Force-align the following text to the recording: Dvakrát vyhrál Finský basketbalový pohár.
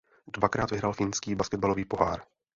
Dvakrát 0.27 0.71
vyhrál 0.71 0.93
Finský 0.93 1.35
basketbalový 1.35 1.85
pohár. 1.85 2.23